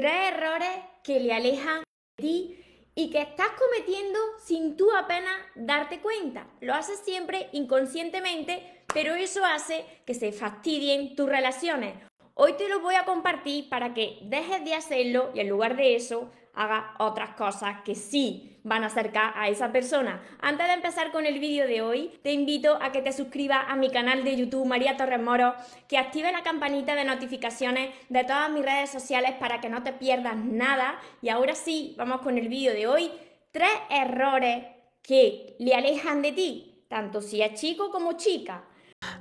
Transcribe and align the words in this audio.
tres 0.00 0.32
errores 0.32 0.70
que 1.04 1.20
le 1.20 1.30
alejan 1.30 1.80
de 2.16 2.22
ti 2.22 2.64
y 2.94 3.10
que 3.10 3.20
estás 3.20 3.48
cometiendo 3.50 4.18
sin 4.42 4.74
tú 4.74 4.90
apenas 4.96 5.36
darte 5.54 6.00
cuenta. 6.00 6.46
Lo 6.62 6.72
haces 6.72 7.00
siempre 7.00 7.50
inconscientemente, 7.52 8.82
pero 8.94 9.14
eso 9.14 9.44
hace 9.44 9.84
que 10.06 10.14
se 10.14 10.32
fastidien 10.32 11.14
tus 11.16 11.28
relaciones. 11.28 11.96
Hoy 12.32 12.54
te 12.54 12.70
lo 12.70 12.80
voy 12.80 12.94
a 12.94 13.04
compartir 13.04 13.68
para 13.68 13.92
que 13.92 14.20
dejes 14.22 14.64
de 14.64 14.72
hacerlo 14.72 15.32
y 15.34 15.40
en 15.40 15.50
lugar 15.50 15.76
de 15.76 15.94
eso 15.96 16.30
haga 16.54 16.94
otras 16.98 17.30
cosas 17.30 17.82
que 17.84 17.94
sí 17.94 18.58
van 18.62 18.84
a 18.84 18.88
acercar 18.88 19.32
a 19.36 19.48
esa 19.48 19.72
persona. 19.72 20.22
Antes 20.40 20.66
de 20.66 20.74
empezar 20.74 21.12
con 21.12 21.26
el 21.26 21.38
vídeo 21.38 21.66
de 21.66 21.82
hoy, 21.82 22.10
te 22.22 22.32
invito 22.32 22.78
a 22.80 22.92
que 22.92 23.02
te 23.02 23.12
suscribas 23.12 23.64
a 23.68 23.76
mi 23.76 23.90
canal 23.90 24.24
de 24.24 24.36
YouTube 24.36 24.66
María 24.66 24.96
Torres 24.96 25.22
Moro, 25.22 25.54
que 25.88 25.98
active 25.98 26.32
la 26.32 26.42
campanita 26.42 26.94
de 26.94 27.04
notificaciones 27.04 27.90
de 28.08 28.24
todas 28.24 28.50
mis 28.50 28.64
redes 28.64 28.90
sociales 28.90 29.32
para 29.40 29.60
que 29.60 29.68
no 29.68 29.82
te 29.82 29.92
pierdas 29.92 30.36
nada. 30.36 30.98
Y 31.22 31.28
ahora 31.30 31.54
sí, 31.54 31.94
vamos 31.96 32.20
con 32.20 32.36
el 32.38 32.48
vídeo 32.48 32.72
de 32.72 32.86
hoy. 32.86 33.10
Tres 33.50 33.70
errores 33.88 34.64
que 35.02 35.56
le 35.58 35.74
alejan 35.74 36.22
de 36.22 36.32
ti, 36.32 36.84
tanto 36.88 37.20
si 37.20 37.42
es 37.42 37.58
chico 37.58 37.90
como 37.90 38.12
chica. 38.12 38.64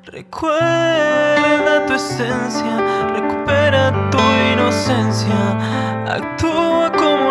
Recuerda 0.04 1.86
tu 1.86 1.94
esencia, 1.94 3.08
recupera 3.08 4.10
tu 4.12 4.20
inocencia, 4.54 6.06
actúa 6.06 6.92
como 6.92 7.19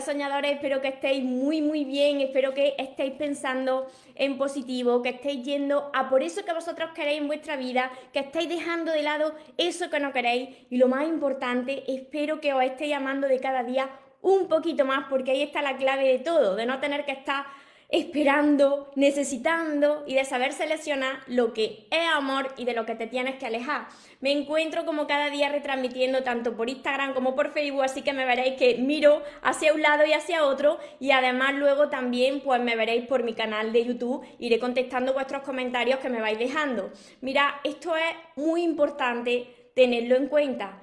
Soñadores, 0.00 0.52
espero 0.52 0.80
que 0.80 0.88
estéis 0.88 1.24
muy 1.24 1.60
muy 1.60 1.84
bien, 1.84 2.20
espero 2.20 2.54
que 2.54 2.74
estéis 2.78 3.14
pensando 3.14 3.86
en 4.14 4.38
positivo, 4.38 5.02
que 5.02 5.10
estéis 5.10 5.44
yendo 5.44 5.90
a 5.92 6.08
por 6.08 6.22
eso 6.22 6.44
que 6.44 6.52
vosotros 6.52 6.90
queréis 6.94 7.20
en 7.20 7.26
vuestra 7.26 7.56
vida, 7.56 7.90
que 8.12 8.20
estéis 8.20 8.48
dejando 8.48 8.92
de 8.92 9.02
lado 9.02 9.34
eso 9.56 9.90
que 9.90 10.00
no 10.00 10.12
queréis. 10.12 10.50
Y 10.70 10.76
lo 10.76 10.88
más 10.88 11.06
importante, 11.06 11.84
espero 11.88 12.40
que 12.40 12.52
os 12.52 12.62
estéis 12.62 12.94
amando 12.94 13.26
de 13.26 13.40
cada 13.40 13.62
día 13.62 13.90
un 14.22 14.48
poquito 14.48 14.84
más 14.84 15.06
porque 15.08 15.30
ahí 15.32 15.42
está 15.42 15.62
la 15.62 15.76
clave 15.76 16.08
de 16.08 16.18
todo, 16.18 16.56
de 16.56 16.66
no 16.66 16.80
tener 16.80 17.04
que 17.04 17.12
estar 17.12 17.46
esperando, 17.90 18.90
necesitando 18.96 20.04
y 20.06 20.14
de 20.14 20.24
saber 20.24 20.52
seleccionar 20.52 21.20
lo 21.26 21.54
que 21.54 21.88
es 21.90 22.06
amor 22.12 22.52
y 22.58 22.66
de 22.66 22.74
lo 22.74 22.84
que 22.84 22.94
te 22.94 23.06
tienes 23.06 23.36
que 23.36 23.46
alejar. 23.46 23.88
Me 24.20 24.30
encuentro 24.32 24.84
como 24.84 25.06
cada 25.06 25.30
día 25.30 25.48
retransmitiendo 25.48 26.22
tanto 26.22 26.54
por 26.54 26.68
Instagram 26.68 27.14
como 27.14 27.34
por 27.34 27.50
Facebook, 27.52 27.82
así 27.82 28.02
que 28.02 28.12
me 28.12 28.26
veréis 28.26 28.56
que 28.56 28.76
miro 28.76 29.22
hacia 29.42 29.72
un 29.72 29.80
lado 29.80 30.04
y 30.04 30.12
hacia 30.12 30.44
otro 30.44 30.78
y 31.00 31.12
además 31.12 31.54
luego 31.54 31.88
también 31.88 32.40
pues 32.40 32.60
me 32.60 32.76
veréis 32.76 33.06
por 33.06 33.22
mi 33.22 33.32
canal 33.32 33.72
de 33.72 33.86
YouTube, 33.86 34.26
iré 34.38 34.58
contestando 34.58 35.14
vuestros 35.14 35.42
comentarios 35.42 35.98
que 36.00 36.10
me 36.10 36.20
vais 36.20 36.38
dejando. 36.38 36.90
Mira, 37.22 37.60
esto 37.64 37.96
es 37.96 38.14
muy 38.36 38.62
importante 38.62 39.70
tenerlo 39.74 40.16
en 40.16 40.28
cuenta. 40.28 40.82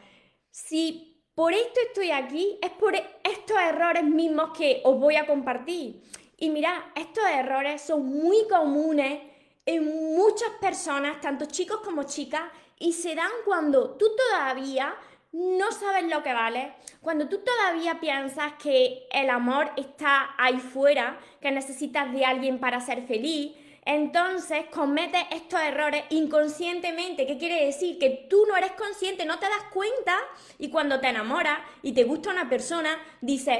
Si 0.50 1.22
por 1.36 1.54
esto 1.54 1.82
estoy 1.88 2.12
aquí, 2.12 2.58
es 2.64 2.72
por 2.72 2.96
estos 2.96 3.58
errores 3.60 4.06
mismos 4.06 4.58
que 4.58 4.82
os 4.86 4.98
voy 4.98 5.18
a 5.18 5.28
compartir. 5.28 6.02
Y 6.38 6.50
mira, 6.50 6.92
estos 6.96 7.24
errores 7.26 7.82
son 7.82 8.06
muy 8.06 8.48
comunes 8.48 9.22
en 9.66 10.16
muchas 10.16 10.50
personas, 10.62 11.22
tanto 11.22 11.46
chicos 11.46 11.80
como 11.84 12.04
chicas, 12.04 12.44
y 12.78 12.94
se 12.94 13.16
dan 13.16 13.32
cuando 13.46 13.92
tú 13.92 14.06
todavía 14.16 14.96
no 15.32 15.72
sabes 15.72 16.06
lo 16.10 16.24
que 16.24 16.34
vale, 16.34 16.74
cuando 17.02 17.28
tú 17.28 17.40
todavía 17.40 18.00
piensas 18.00 18.54
que 18.54 19.06
el 19.12 19.30
amor 19.30 19.72
está 19.76 20.34
ahí 20.38 20.60
fuera, 20.60 21.20
que 21.42 21.52
necesitas 21.52 22.14
de 22.14 22.24
alguien 22.26 22.60
para 22.60 22.80
ser 22.80 23.06
feliz, 23.06 23.54
entonces 23.84 24.66
cometes 24.72 25.22
estos 25.32 25.60
errores 25.62 26.06
inconscientemente. 26.10 27.28
¿Qué 27.28 27.38
quiere 27.38 27.66
decir? 27.66 28.00
Que 28.00 28.28
tú 28.30 28.46
no 28.48 28.58
eres 28.58 28.72
consciente, 28.72 29.26
no 29.26 29.38
te 29.38 29.46
das 29.46 29.64
cuenta 29.72 30.18
y 30.58 30.70
cuando 30.70 31.00
te 31.00 31.10
enamoras 31.10 31.60
y 31.84 31.94
te 31.94 32.04
gusta 32.04 32.32
una 32.32 32.50
persona, 32.50 32.98
dices, 33.22 33.60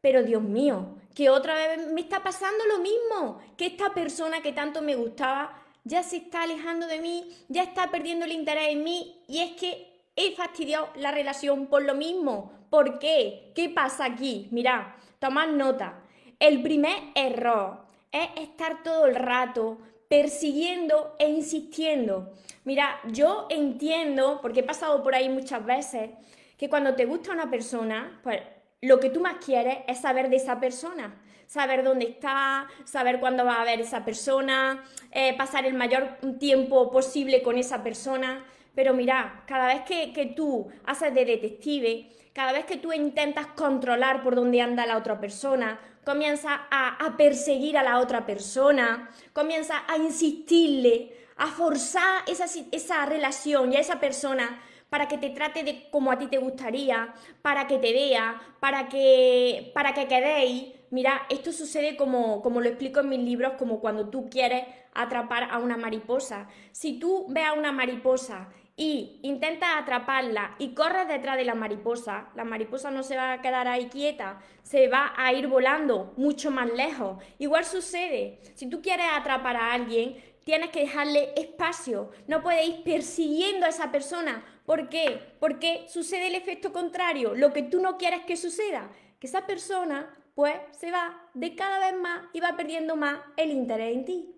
pero 0.00 0.22
Dios 0.22 0.42
mío, 0.42 0.96
que 1.16 1.30
otra 1.30 1.54
vez 1.54 1.88
me 1.88 2.02
está 2.02 2.22
pasando 2.22 2.62
lo 2.66 2.78
mismo, 2.78 3.40
que 3.56 3.64
esta 3.64 3.94
persona 3.94 4.42
que 4.42 4.52
tanto 4.52 4.82
me 4.82 4.94
gustaba 4.94 5.62
ya 5.82 6.02
se 6.02 6.18
está 6.18 6.42
alejando 6.42 6.86
de 6.86 7.00
mí, 7.00 7.34
ya 7.48 7.62
está 7.62 7.90
perdiendo 7.90 8.26
el 8.26 8.32
interés 8.32 8.68
en 8.68 8.84
mí 8.84 9.22
y 9.26 9.40
es 9.40 9.52
que 9.52 9.96
he 10.14 10.36
fastidiado 10.36 10.90
la 10.96 11.12
relación 11.12 11.68
por 11.68 11.82
lo 11.84 11.94
mismo. 11.94 12.52
¿Por 12.68 12.98
qué? 12.98 13.50
¿Qué 13.54 13.70
pasa 13.70 14.04
aquí? 14.04 14.48
Mirad, 14.50 14.88
tomad 15.18 15.48
nota. 15.48 16.02
El 16.38 16.60
primer 16.60 16.96
error 17.14 17.86
es 18.12 18.28
estar 18.36 18.82
todo 18.82 19.06
el 19.06 19.14
rato 19.14 19.78
persiguiendo 20.08 21.16
e 21.18 21.30
insistiendo. 21.30 22.34
Mira, 22.64 23.00
yo 23.10 23.46
entiendo, 23.48 24.40
porque 24.42 24.60
he 24.60 24.64
pasado 24.64 25.02
por 25.02 25.14
ahí 25.14 25.30
muchas 25.30 25.64
veces, 25.64 26.10
que 26.58 26.68
cuando 26.68 26.94
te 26.94 27.06
gusta 27.06 27.32
una 27.32 27.50
persona, 27.50 28.20
pues 28.22 28.42
lo 28.86 29.00
que 29.00 29.10
tú 29.10 29.20
más 29.20 29.36
quieres 29.44 29.78
es 29.88 30.00
saber 30.00 30.30
de 30.30 30.36
esa 30.36 30.60
persona, 30.60 31.14
saber 31.46 31.82
dónde 31.82 32.06
está, 32.06 32.68
saber 32.84 33.18
cuándo 33.18 33.44
va 33.44 33.60
a 33.60 33.64
ver 33.64 33.80
esa 33.80 34.04
persona, 34.04 34.84
eh, 35.10 35.36
pasar 35.36 35.66
el 35.66 35.74
mayor 35.74 36.18
tiempo 36.38 36.90
posible 36.90 37.42
con 37.42 37.58
esa 37.58 37.82
persona. 37.82 38.44
Pero 38.76 38.94
mira, 38.94 39.42
cada 39.46 39.66
vez 39.66 39.82
que, 39.82 40.34
tú 40.36 40.68
haces 40.84 41.12
de 41.14 41.24
detective, 41.24 42.10
cada 42.32 42.52
vez 42.52 42.64
que 42.64 42.76
tú 42.76 42.92
intentas 42.92 43.46
controlar 43.48 44.22
por 44.22 44.36
dónde 44.36 44.60
anda 44.60 44.86
la 44.86 44.98
otra 44.98 45.18
persona, 45.18 45.80
comienzas 46.04 46.60
a, 46.70 47.14
perseguir 47.16 47.76
a 47.78 47.82
la 47.82 47.98
otra 47.98 48.24
persona, 48.24 49.10
comienzas 49.32 49.78
a 49.88 49.96
insistirle, 49.96 51.16
a 51.38 51.48
forzar 51.48 52.22
esa, 52.28 52.44
esa 52.70 53.04
relación 53.06 53.72
y 53.72 53.76
a 53.76 53.80
esa 53.80 53.98
persona 53.98 54.60
para 54.90 55.08
que 55.08 55.18
te 55.18 55.30
trate 55.30 55.64
de 55.64 55.88
como 55.90 56.10
a 56.10 56.18
ti 56.18 56.26
te 56.28 56.38
gustaría, 56.38 57.14
para 57.42 57.66
que 57.66 57.78
te 57.78 57.92
vea, 57.92 58.40
para 58.60 58.88
que, 58.88 59.70
para 59.74 59.94
que 59.94 60.06
quedéis. 60.06 60.72
Mira, 60.90 61.26
esto 61.28 61.52
sucede 61.52 61.96
como, 61.96 62.42
como 62.42 62.60
lo 62.60 62.68
explico 62.68 63.00
en 63.00 63.08
mis 63.08 63.20
libros, 63.20 63.54
como 63.58 63.80
cuando 63.80 64.08
tú 64.08 64.30
quieres 64.30 64.64
atrapar 64.94 65.48
a 65.50 65.58
una 65.58 65.76
mariposa. 65.76 66.48
Si 66.72 66.98
tú 66.98 67.26
ves 67.28 67.44
a 67.44 67.52
una 67.52 67.72
mariposa 67.72 68.48
y 68.76 69.20
intentas 69.22 69.70
atraparla 69.76 70.54
y 70.58 70.74
corres 70.74 71.08
detrás 71.08 71.36
de 71.36 71.44
la 71.44 71.54
mariposa, 71.54 72.28
la 72.34 72.44
mariposa 72.44 72.90
no 72.90 73.02
se 73.02 73.16
va 73.16 73.32
a 73.32 73.42
quedar 73.42 73.66
ahí 73.68 73.86
quieta, 73.86 74.38
se 74.62 74.88
va 74.88 75.14
a 75.16 75.32
ir 75.32 75.48
volando 75.48 76.12
mucho 76.16 76.50
más 76.50 76.70
lejos. 76.72 77.22
Igual 77.38 77.64
sucede, 77.64 78.40
si 78.54 78.68
tú 78.68 78.82
quieres 78.82 79.06
atrapar 79.12 79.56
a 79.56 79.72
alguien, 79.72 80.16
tienes 80.44 80.70
que 80.70 80.80
dejarle 80.80 81.32
espacio, 81.36 82.10
no 82.28 82.42
puedes 82.42 82.68
ir 82.68 82.84
persiguiendo 82.84 83.66
a 83.66 83.70
esa 83.70 83.90
persona. 83.90 84.44
¿Por 84.66 84.88
qué? 84.88 85.20
Porque 85.38 85.86
sucede 85.88 86.26
el 86.26 86.34
efecto 86.34 86.72
contrario, 86.72 87.34
lo 87.34 87.52
que 87.52 87.62
tú 87.62 87.80
no 87.80 87.96
quieres 87.96 88.24
que 88.24 88.36
suceda, 88.36 88.90
que 89.20 89.28
esa 89.28 89.46
persona 89.46 90.12
pues 90.34 90.54
se 90.72 90.90
va 90.90 91.18
de 91.32 91.54
cada 91.54 91.78
vez 91.78 91.98
más 91.98 92.24
y 92.34 92.40
va 92.40 92.56
perdiendo 92.56 92.94
más 92.94 93.20
el 93.36 93.50
interés 93.50 93.94
en 93.94 94.04
ti. 94.04 94.32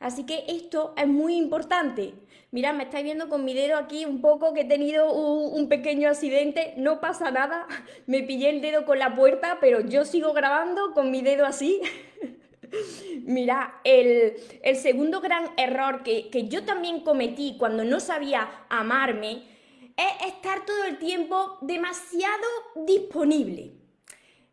Así 0.00 0.26
que 0.26 0.44
esto 0.46 0.92
es 0.96 1.06
muy 1.06 1.36
importante. 1.36 2.12
Mirad, 2.50 2.74
me 2.74 2.84
estáis 2.84 3.04
viendo 3.04 3.28
con 3.28 3.44
mi 3.44 3.54
dedo 3.54 3.76
aquí 3.76 4.04
un 4.04 4.20
poco 4.20 4.52
que 4.52 4.62
he 4.62 4.64
tenido 4.64 5.12
un, 5.12 5.68
pequeño 5.68 6.08
accidente, 6.08 6.74
no 6.76 7.00
pasa 7.00 7.30
nada, 7.30 7.66
me 8.06 8.22
pillé 8.22 8.50
el 8.50 8.60
dedo 8.60 8.84
con 8.84 8.98
la 8.98 9.14
puerta, 9.14 9.58
pero 9.60 9.80
yo 9.80 10.04
sigo 10.04 10.32
grabando 10.32 10.92
con 10.92 11.10
mi 11.10 11.22
dedo 11.22 11.46
así. 11.46 11.80
Mira, 13.24 13.80
el, 13.84 14.34
segundo 14.76 15.20
gran 15.20 15.46
error 15.56 16.02
que, 16.02 16.28
que 16.28 16.48
yo 16.48 16.64
también 16.64 17.00
cometí 17.00 17.56
cuando 17.58 17.84
no 17.84 18.00
sabía 18.00 18.48
amarme 18.68 19.57
es 19.98 20.28
estar 20.28 20.64
todo 20.64 20.84
el 20.84 20.98
tiempo 20.98 21.58
demasiado 21.60 22.46
disponible. 22.86 23.72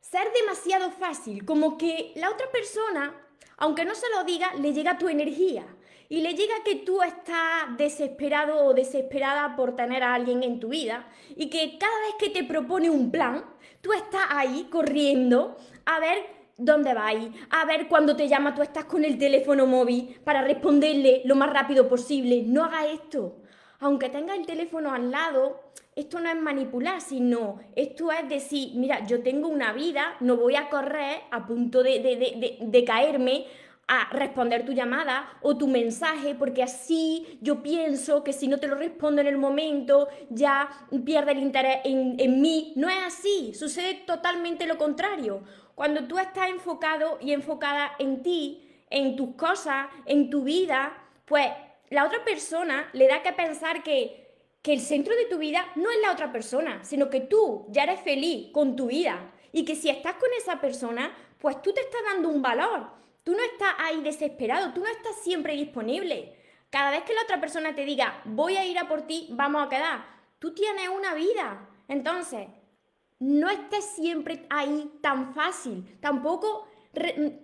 Ser 0.02 0.28
demasiado 0.42 0.92
fácil, 0.92 1.46
como 1.46 1.78
que 1.78 2.14
la 2.16 2.32
otra 2.32 2.52
persona, 2.52 3.14
aunque 3.58 3.86
no 3.86 3.94
se 3.94 4.10
lo 4.10 4.24
diga, 4.24 4.54
le 4.56 4.74
llega 4.74 4.98
tu 4.98 5.08
energía 5.08 5.66
y 6.10 6.22
le 6.22 6.34
llega 6.34 6.64
que 6.64 6.76
tú 6.78 7.02
estás 7.02 7.78
desesperado 7.78 8.66
o 8.66 8.74
desesperada 8.74 9.56
por 9.56 9.76
tener 9.76 10.04
a 10.04 10.16
alguien 10.16 10.42
en 10.44 10.60
tu 10.60 10.70
vida 10.70 11.08
y 11.36 11.50
que 11.50 11.78
cada 11.78 12.00
vez 12.02 12.16
que 12.20 12.30
te 12.30 12.44
propone 12.44 12.90
un 12.90 13.12
plan, 13.12 13.46
tú 13.82 13.94
estás 13.94 14.26
ahí 14.30 14.68
corriendo 14.72 15.58
a 15.86 16.00
ver 16.00 16.26
dónde 16.58 16.94
vais, 16.94 17.30
a 17.50 17.66
ver 17.66 17.88
cuando 17.88 18.16
te 18.16 18.28
llama 18.28 18.56
tú 18.56 18.62
estás 18.62 18.86
con 18.86 19.04
el 19.04 19.18
teléfono 19.18 19.66
móvil 19.66 20.20
para 20.24 20.42
responderle 20.42 21.22
lo 21.26 21.36
más 21.36 21.52
rápido 21.52 21.88
posible. 21.88 22.44
No 22.46 22.64
haga 22.64 22.88
esto. 22.88 23.42
Aunque 23.86 24.10
tenga 24.10 24.34
el 24.34 24.48
teléfono 24.48 24.92
al 24.92 25.12
lado, 25.12 25.62
esto 25.96 26.20
no 26.20 26.28
es 26.28 26.36
manipular, 26.36 27.02
sino 27.02 27.60
esto 27.76 28.12
es 28.12 28.28
decir, 28.28 28.72
mira, 28.74 29.06
yo 29.06 29.22
tengo 29.22 29.48
una 29.48 29.74
vida, 29.74 30.16
no 30.22 30.38
voy 30.38 30.56
a 30.56 30.70
correr 30.72 31.22
a 31.30 31.46
punto 31.46 31.84
de, 31.84 32.58
de 32.60 32.84
caerme 32.84 33.46
a 33.88 34.10
responder 34.10 34.66
tu 34.66 34.72
llamada 34.72 35.38
o 35.44 35.56
tu 35.56 35.68
mensaje, 35.68 36.34
porque 36.34 36.64
así 36.64 37.38
yo 37.42 37.62
pienso 37.62 38.24
que 38.24 38.34
si 38.34 38.48
no 38.48 38.58
te 38.58 38.68
lo 38.68 38.74
respondo 38.74 39.22
en 39.22 39.28
el 39.28 39.38
momento, 39.38 40.08
ya 40.32 40.68
pierde 41.06 41.34
el 41.34 41.44
interés 41.44 41.82
en, 41.84 42.16
en 42.20 42.42
mí. 42.42 42.74
No 42.78 42.90
es 42.90 43.04
así, 43.06 43.54
sucede 43.54 44.02
totalmente 44.08 44.66
lo 44.66 44.80
contrario. 44.80 45.44
Cuando 45.76 46.06
tú 46.06 46.18
estás 46.18 46.50
enfocado 46.50 47.20
y 47.22 47.34
enfocada 47.34 47.92
en 48.00 48.24
ti, 48.24 48.68
en 48.90 49.16
tus 49.16 49.36
cosas, 49.36 49.90
en 50.08 50.32
tu 50.32 50.44
vida, 50.44 50.92
pues 51.26 51.52
la 51.96 52.04
otra 52.04 52.26
persona 52.26 52.90
le 52.92 53.08
da 53.08 53.24
que 53.24 53.32
pensar 53.32 53.82
que, 53.82 54.28
que 54.62 54.74
el 54.74 54.82
centro 54.82 55.16
de 55.16 55.28
tu 55.28 55.38
vida 55.38 55.66
no 55.76 55.90
es 55.90 55.98
la 56.02 56.12
otra 56.12 56.30
persona, 56.30 56.84
sino 56.84 57.10
que 57.10 57.22
tú 57.22 57.68
ya 57.70 57.84
eres 57.84 58.02
feliz 58.02 58.52
con 58.52 58.76
tu 58.76 58.88
vida 58.88 59.32
y 59.54 59.64
que 59.64 59.76
si 59.76 59.90
estás 59.90 60.16
con 60.16 60.28
esa 60.38 60.60
persona, 60.60 61.16
pues 61.40 61.62
tú 61.62 61.72
te 61.72 61.80
estás 61.80 62.02
dando 62.12 62.28
un 62.28 62.42
valor. 62.42 62.88
Tú 63.24 63.32
no 63.32 63.42
estás 63.42 63.76
ahí 63.80 64.02
desesperado, 64.02 64.74
tú 64.74 64.82
no 64.82 64.88
estás 64.88 65.16
siempre 65.24 65.54
disponible. 65.54 66.36
Cada 66.70 66.92
vez 66.92 67.04
que 67.04 67.14
la 67.14 67.22
otra 67.22 67.40
persona 67.40 67.74
te 67.74 67.86
diga, 67.86 68.22
voy 68.26 68.58
a 68.58 68.66
ir 68.66 68.78
a 68.78 68.90
por 68.90 69.04
ti, 69.04 69.30
vamos 69.32 69.66
a 69.66 69.70
quedar, 69.70 70.06
tú 70.40 70.54
tienes 70.54 70.90
una 70.90 71.14
vida. 71.14 71.66
Entonces, 71.88 72.50
no 73.20 73.50
estés 73.50 73.86
siempre 73.86 74.46
ahí 74.50 74.92
tan 75.00 75.34
fácil. 75.34 75.98
Tampoco, 76.02 76.68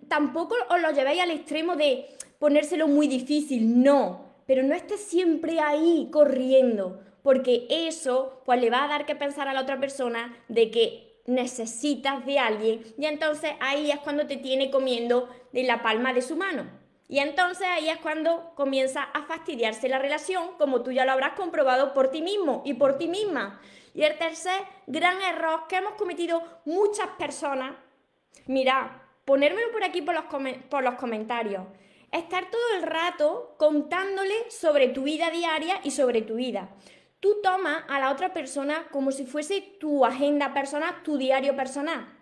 tampoco 0.09 0.57
os 0.69 0.81
lo 0.81 0.91
llevéis 0.91 1.21
al 1.21 1.31
extremo 1.31 1.77
de 1.77 2.09
ponérselo 2.37 2.89
muy 2.89 3.07
difícil, 3.07 3.81
no. 3.81 4.30
Pero 4.51 4.63
no 4.63 4.75
estés 4.75 4.99
siempre 4.99 5.61
ahí 5.61 6.09
corriendo, 6.11 7.01
porque 7.23 7.67
eso 7.69 8.41
pues 8.43 8.59
le 8.59 8.69
va 8.69 8.83
a 8.83 8.89
dar 8.89 9.05
que 9.05 9.15
pensar 9.15 9.47
a 9.47 9.53
la 9.53 9.61
otra 9.61 9.79
persona 9.79 10.37
de 10.49 10.69
que 10.71 11.21
necesitas 11.25 12.25
de 12.25 12.37
alguien 12.37 12.83
y 12.97 13.05
entonces 13.05 13.53
ahí 13.61 13.91
es 13.91 13.99
cuando 13.99 14.27
te 14.27 14.35
tiene 14.35 14.69
comiendo 14.69 15.29
de 15.53 15.63
la 15.63 15.81
palma 15.81 16.11
de 16.11 16.21
su 16.21 16.35
mano. 16.35 16.65
Y 17.07 17.19
entonces 17.19 17.65
ahí 17.65 17.87
es 17.87 17.99
cuando 17.99 18.51
comienza 18.55 19.03
a 19.03 19.23
fastidiarse 19.23 19.87
la 19.87 19.99
relación, 19.99 20.57
como 20.57 20.83
tú 20.83 20.91
ya 20.91 21.05
lo 21.05 21.13
habrás 21.13 21.35
comprobado 21.35 21.93
por 21.93 22.11
ti 22.11 22.21
mismo 22.21 22.61
y 22.65 22.73
por 22.73 22.97
ti 22.97 23.07
misma. 23.07 23.61
Y 23.93 24.03
el 24.03 24.17
tercer 24.17 24.59
gran 24.85 25.21
error 25.21 25.67
que 25.69 25.77
hemos 25.77 25.93
cometido 25.93 26.43
muchas 26.65 27.07
personas, 27.17 27.71
mira, 28.47 29.01
ponérmelo 29.23 29.71
por 29.71 29.85
aquí 29.85 30.01
por 30.01 30.13
los, 30.13 30.25
por 30.69 30.83
los 30.83 30.95
comentarios, 30.95 31.63
estar 32.11 32.49
todo 32.49 32.75
el 32.77 32.83
rato 32.83 33.55
contándole 33.57 34.49
sobre 34.49 34.89
tu 34.89 35.03
vida 35.03 35.29
diaria 35.29 35.79
y 35.83 35.91
sobre 35.91 36.21
tu 36.21 36.35
vida 36.35 36.69
tú 37.21 37.37
tomas 37.41 37.83
a 37.87 37.99
la 37.99 38.11
otra 38.11 38.33
persona 38.33 38.87
como 38.91 39.11
si 39.11 39.25
fuese 39.25 39.61
tu 39.79 40.03
agenda 40.03 40.53
personal, 40.53 41.03
tu 41.03 41.17
diario 41.17 41.55
personal. 41.55 42.20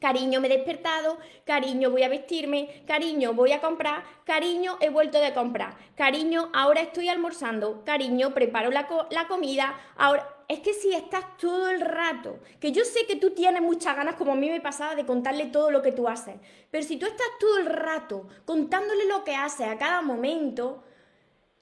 Cariño, 0.00 0.40
me 0.40 0.48
he 0.48 0.56
despertado, 0.56 1.18
cariño, 1.44 1.90
voy 1.90 2.02
a 2.02 2.08
vestirme, 2.08 2.84
cariño, 2.86 3.34
voy 3.34 3.52
a 3.52 3.60
comprar, 3.60 4.04
cariño, 4.24 4.76
he 4.80 4.90
vuelto 4.90 5.18
de 5.18 5.32
comprar, 5.32 5.76
cariño, 5.96 6.50
ahora 6.52 6.80
estoy 6.80 7.08
almorzando, 7.08 7.82
cariño, 7.84 8.34
preparo 8.34 8.70
la, 8.70 8.88
la 9.10 9.28
comida, 9.28 9.78
ahora... 9.96 10.32
Es 10.48 10.60
que 10.60 10.74
si 10.74 10.92
estás 10.92 11.36
todo 11.38 11.68
el 11.70 11.80
rato, 11.80 12.38
que 12.60 12.70
yo 12.70 12.84
sé 12.84 13.04
que 13.04 13.16
tú 13.16 13.30
tienes 13.30 13.60
muchas 13.60 13.96
ganas, 13.96 14.14
como 14.14 14.30
a 14.30 14.36
mí 14.36 14.48
me 14.48 14.60
pasaba, 14.60 14.94
de 14.94 15.04
contarle 15.04 15.46
todo 15.46 15.72
lo 15.72 15.82
que 15.82 15.90
tú 15.90 16.06
haces, 16.06 16.36
pero 16.70 16.84
si 16.84 16.98
tú 16.98 17.06
estás 17.06 17.26
todo 17.40 17.58
el 17.58 17.66
rato 17.66 18.28
contándole 18.44 19.06
lo 19.06 19.24
que 19.24 19.34
haces 19.34 19.66
a 19.66 19.76
cada 19.76 20.02
momento, 20.02 20.84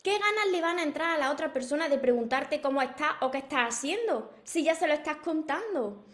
¿Qué 0.04 0.18
ganas 0.18 0.48
le 0.52 0.60
van 0.60 0.78
a 0.78 0.82
entrar 0.82 1.12
a 1.12 1.18
la 1.18 1.30
otra 1.30 1.54
persona 1.54 1.88
de 1.88 1.96
preguntarte 1.96 2.60
cómo 2.60 2.82
está 2.82 3.16
o 3.22 3.30
qué 3.30 3.38
estás 3.38 3.74
haciendo 3.74 4.30
si 4.42 4.62
ya 4.62 4.74
se 4.74 4.86
lo 4.86 4.92
estás 4.92 5.16
contando? 5.16 6.04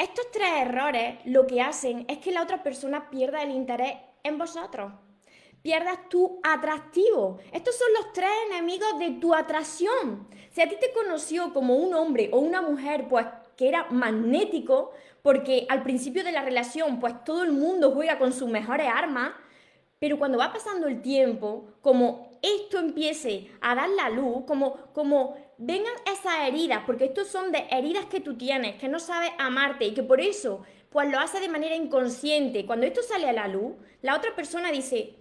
Estos 0.00 0.30
tres 0.30 0.48
errores 0.62 1.18
lo 1.26 1.46
que 1.46 1.60
hacen 1.60 2.06
es 2.08 2.16
que 2.20 2.32
la 2.32 2.42
otra 2.42 2.62
persona 2.62 3.10
pierda 3.10 3.42
el 3.42 3.50
interés 3.50 3.98
en 4.22 4.38
vosotros. 4.38 4.92
Pierdas 5.60 6.08
tu 6.08 6.40
atractivo. 6.42 7.36
Estos 7.52 7.76
son 7.76 7.88
los 7.92 8.10
tres 8.14 8.30
enemigos 8.50 8.98
de 8.98 9.10
tu 9.20 9.34
atracción. 9.34 10.26
Si 10.52 10.62
a 10.62 10.68
ti 10.70 10.76
te 10.80 10.90
conoció 10.94 11.52
como 11.52 11.76
un 11.76 11.92
hombre 11.92 12.30
o 12.32 12.38
una 12.38 12.62
mujer, 12.62 13.08
pues 13.10 13.26
que 13.58 13.68
era 13.68 13.88
magnético, 13.90 14.92
porque 15.20 15.66
al 15.68 15.82
principio 15.82 16.24
de 16.24 16.32
la 16.32 16.40
relación, 16.40 16.98
pues 16.98 17.22
todo 17.22 17.42
el 17.42 17.52
mundo 17.52 17.90
juega 17.90 18.18
con 18.18 18.32
sus 18.32 18.48
mejores 18.48 18.88
armas, 18.88 19.32
pero 19.98 20.18
cuando 20.18 20.38
va 20.38 20.50
pasando 20.50 20.86
el 20.86 21.02
tiempo, 21.02 21.74
como 21.82 22.30
esto 22.40 22.78
empiece 22.78 23.50
a 23.60 23.74
dar 23.74 23.90
la 23.90 24.08
luz, 24.08 24.44
como, 24.46 24.76
como 24.94 25.36
vengan 25.60 25.92
esas 26.10 26.48
heridas, 26.48 26.82
porque 26.86 27.04
estos 27.04 27.28
son 27.28 27.52
de 27.52 27.66
heridas 27.70 28.06
que 28.06 28.20
tú 28.20 28.36
tienes, 28.36 28.76
que 28.76 28.88
no 28.88 28.98
sabes 28.98 29.30
amarte 29.38 29.84
y 29.84 29.94
que 29.94 30.02
por 30.02 30.20
eso 30.20 30.62
pues 30.88 31.08
lo 31.08 31.20
hace 31.20 31.38
de 31.38 31.48
manera 31.48 31.76
inconsciente. 31.76 32.66
Cuando 32.66 32.86
esto 32.86 33.02
sale 33.02 33.28
a 33.28 33.32
la 33.32 33.46
luz, 33.46 33.74
la 34.02 34.16
otra 34.16 34.34
persona 34.34 34.72
dice, 34.72 35.14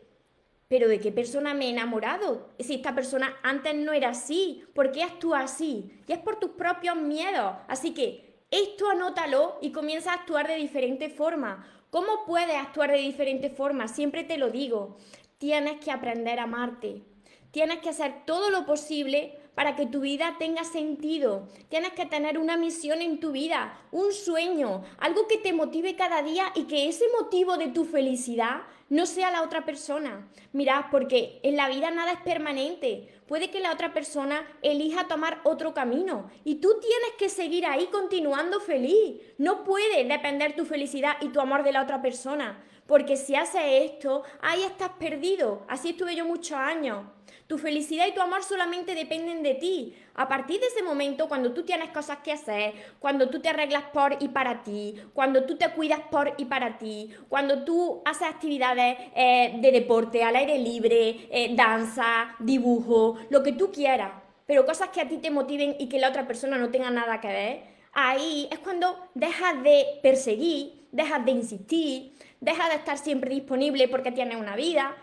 pero 0.67 0.87
¿de 0.87 0.99
qué 0.99 1.11
persona 1.11 1.53
me 1.53 1.65
he 1.65 1.69
enamorado? 1.69 2.49
Si 2.57 2.75
esta 2.75 2.95
persona 2.95 3.37
antes 3.43 3.75
no 3.75 3.91
era 3.91 4.09
así, 4.09 4.63
¿por 4.73 4.91
qué 4.91 5.03
actúa 5.03 5.41
así? 5.41 5.91
Y 6.07 6.13
es 6.13 6.19
por 6.19 6.39
tus 6.39 6.51
propios 6.51 6.95
miedos. 6.95 7.53
Así 7.67 7.93
que 7.93 8.39
esto 8.49 8.89
anótalo 8.89 9.59
y 9.61 9.71
comienza 9.71 10.11
a 10.11 10.15
actuar 10.15 10.47
de 10.47 10.55
diferente 10.55 11.09
forma. 11.09 11.67
¿Cómo 11.91 12.25
puedes 12.25 12.55
actuar 12.55 12.91
de 12.91 12.97
diferente 12.97 13.49
forma? 13.49 13.87
Siempre 13.87 14.23
te 14.23 14.37
lo 14.37 14.49
digo. 14.49 14.97
Tienes 15.37 15.83
que 15.83 15.91
aprender 15.91 16.39
a 16.39 16.43
amarte. 16.43 17.03
Tienes 17.51 17.79
que 17.79 17.89
hacer 17.89 18.25
todo 18.25 18.49
lo 18.49 18.65
posible 18.65 19.38
para 19.59 19.75
que 19.75 19.87
tu 19.87 19.99
vida 19.99 20.37
tenga 20.39 20.63
sentido. 20.63 21.49
Tienes 21.67 21.91
que 21.91 22.05
tener 22.05 22.37
una 22.37 22.55
misión 22.55 23.01
en 23.01 23.19
tu 23.19 23.33
vida, 23.33 23.77
un 23.91 24.13
sueño, 24.13 24.85
algo 24.99 25.27
que 25.27 25.37
te 25.37 25.51
motive 25.51 25.97
cada 25.97 26.23
día 26.23 26.45
y 26.55 26.63
que 26.63 26.87
ese 26.87 27.03
motivo 27.19 27.57
de 27.57 27.67
tu 27.67 27.83
felicidad 27.83 28.61
no 28.87 29.05
sea 29.05 29.31
la 29.31 29.43
otra 29.43 29.65
persona. 29.65 30.29
Mirad, 30.53 30.85
porque 30.89 31.41
en 31.43 31.57
la 31.57 31.67
vida 31.67 31.91
nada 31.91 32.13
es 32.13 32.21
permanente. 32.21 33.09
Puede 33.27 33.51
que 33.51 33.59
la 33.59 33.73
otra 33.73 33.93
persona 33.93 34.47
elija 34.61 35.09
tomar 35.09 35.41
otro 35.43 35.73
camino 35.73 36.31
y 36.45 36.61
tú 36.61 36.69
tienes 36.79 37.11
que 37.17 37.27
seguir 37.27 37.65
ahí 37.65 37.87
continuando 37.87 38.61
feliz. 38.61 39.19
No 39.37 39.65
puede 39.65 40.05
depender 40.05 40.55
tu 40.55 40.63
felicidad 40.63 41.17
y 41.19 41.33
tu 41.33 41.41
amor 41.41 41.63
de 41.63 41.73
la 41.73 41.83
otra 41.83 42.01
persona, 42.01 42.63
porque 42.87 43.17
si 43.17 43.35
haces 43.35 43.61
esto, 43.91 44.23
ahí 44.39 44.63
estás 44.63 44.91
perdido. 44.91 45.65
Así 45.67 45.89
estuve 45.89 46.15
yo 46.15 46.23
muchos 46.23 46.57
años. 46.57 47.03
Tu 47.49 47.57
felicidad 47.57 48.05
y 48.05 48.11
tu 48.11 48.21
amor 48.21 48.43
solamente 48.43 48.93
dependen 48.93 49.41
de 49.41 49.55
ti. 49.55 49.95
A 50.13 50.27
partir 50.27 50.59
de 50.59 50.67
ese 50.67 50.83
momento, 50.83 51.27
cuando 51.27 51.51
tú 51.51 51.63
tienes 51.63 51.89
cosas 51.89 52.19
que 52.19 52.31
hacer, 52.31 52.75
cuando 52.99 53.27
tú 53.27 53.39
te 53.39 53.49
arreglas 53.49 53.85
por 53.91 54.17
y 54.19 54.27
para 54.27 54.61
ti, 54.61 54.93
cuando 55.15 55.45
tú 55.45 55.57
te 55.57 55.67
cuidas 55.71 55.99
por 56.11 56.35
y 56.37 56.45
para 56.45 56.77
ti, 56.77 57.09
cuando 57.27 57.63
tú 57.63 58.03
haces 58.05 58.27
actividades 58.27 58.99
eh, 59.15 59.57
de 59.59 59.71
deporte, 59.71 60.23
al 60.23 60.35
aire 60.35 60.59
libre, 60.59 61.27
eh, 61.31 61.55
danza, 61.55 62.35
dibujo, 62.37 63.17
lo 63.31 63.41
que 63.41 63.53
tú 63.53 63.71
quieras, 63.71 64.11
pero 64.45 64.63
cosas 64.63 64.89
que 64.89 65.01
a 65.01 65.09
ti 65.09 65.17
te 65.17 65.31
motiven 65.31 65.75
y 65.79 65.89
que 65.89 65.97
la 65.97 66.09
otra 66.09 66.27
persona 66.27 66.55
no 66.59 66.69
tenga 66.69 66.91
nada 66.91 67.19
que 67.19 67.29
ver, 67.29 67.63
ahí 67.93 68.47
es 68.51 68.59
cuando 68.59 68.95
dejas 69.15 69.63
de 69.63 69.87
perseguir, 70.03 70.85
dejas 70.91 71.25
de 71.25 71.31
insistir, 71.31 72.13
dejas 72.41 72.69
de 72.69 72.75
estar 72.75 72.99
siempre 72.99 73.33
disponible 73.33 73.87
porque 73.87 74.11
tienes 74.11 74.37
una 74.37 74.55
vida 74.55 74.95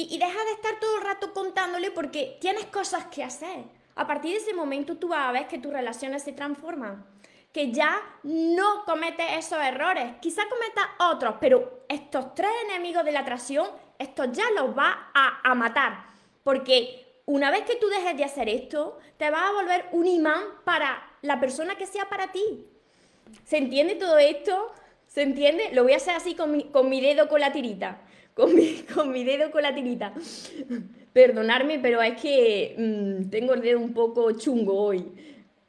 y, 0.00 0.16
deja 0.16 0.44
de 0.44 0.52
estar 0.52 0.78
todo 0.78 0.96
el 0.96 1.02
rato 1.02 1.32
contándole 1.32 1.90
porque 1.90 2.38
tienes 2.40 2.66
cosas 2.66 3.06
que 3.06 3.24
hacer. 3.24 3.64
A 3.96 4.06
partir 4.06 4.30
de 4.30 4.38
ese 4.38 4.54
momento 4.54 4.96
tú 4.96 5.08
vas 5.08 5.28
a 5.28 5.32
ver 5.32 5.48
que 5.48 5.58
tus 5.58 5.72
relaciones 5.72 6.22
se 6.22 6.32
transforman, 6.32 7.04
que 7.52 7.72
ya 7.72 8.00
no 8.22 8.84
cometes 8.84 9.26
esos 9.32 9.58
errores, 9.58 10.14
quizá 10.20 10.42
cometas 10.48 10.84
otros, 11.00 11.34
pero 11.40 11.84
estos 11.88 12.32
tres 12.36 12.50
enemigos 12.68 13.04
de 13.04 13.10
la 13.10 13.20
atracción, 13.20 13.66
estos 13.98 14.30
ya 14.30 14.44
los 14.54 14.72
vas 14.72 14.94
a, 15.14 15.52
matar, 15.56 16.06
porque 16.44 17.20
una 17.26 17.50
vez 17.50 17.62
que 17.62 17.74
tú 17.74 17.88
dejes 17.88 18.16
de 18.16 18.24
hacer 18.24 18.48
esto, 18.48 19.00
te 19.16 19.30
vas 19.30 19.50
a 19.50 19.52
volver 19.52 19.86
un 19.90 20.06
imán 20.06 20.44
para 20.62 21.10
la 21.22 21.40
persona 21.40 21.74
que 21.74 21.86
sea 21.86 22.08
para 22.08 22.30
ti. 22.30 22.66
¿Se 23.44 23.56
entiende 23.56 23.96
todo 23.96 24.16
esto? 24.18 24.70
¿Se 25.08 25.22
entiende? 25.22 25.70
Lo 25.72 25.82
voy 25.82 25.94
a 25.94 25.96
hacer 25.96 26.14
así 26.14 26.36
con 26.36 26.88
mi 26.88 27.00
dedo 27.00 27.28
con 27.28 27.40
la 27.40 27.52
tirita 27.52 28.00
con 28.94 29.10
mi, 29.12 29.24
dedo 29.24 29.50
con 29.50 29.62
la 29.62 29.74
tirita. 29.74 30.12
Perdonadme, 31.12 31.80
pero 31.80 32.00
es 32.00 32.20
que 32.20 32.74
mm, 32.78 33.30
tengo 33.30 33.54
el 33.54 33.62
dedo 33.62 33.80
un 33.80 33.92
poco 33.92 34.30
chungo 34.32 34.74
hoy. 34.74 35.04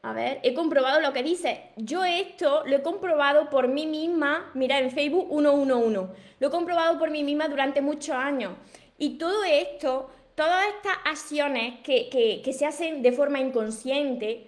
A 0.04 0.14
ver, 0.14 0.40
he 0.44 0.54
comprobado 0.54 1.02
lo 1.02 1.12
que 1.12 1.24
dice. 1.24 1.72
Yo 1.76 2.06
esto 2.06 2.64
lo 2.66 2.78
he 2.78 2.82
comprobado 2.82 3.50
por 3.50 3.68
mí 3.68 3.86
misma, 3.88 4.52
mira 4.54 4.80
en 4.80 4.92
Facebook 4.92 5.30
111. 5.30 6.14
Lo 6.40 6.48
he 6.48 6.52
comprobado 6.52 7.00
por 7.00 7.10
mí 7.10 7.24
misma 7.24 7.48
durante 7.48 7.82
muchos 7.82 8.16
años. 8.16 8.54
Y 8.98 9.18
todo 9.18 9.44
esto, 9.44 10.10
todas 10.36 10.68
estas 10.68 10.98
acciones 11.06 11.80
que, 11.82 12.08
que 12.44 12.54
se 12.54 12.66
hacen 12.66 13.02
de 13.02 13.12
forma 13.12 13.40
inconsciente, 13.40 14.48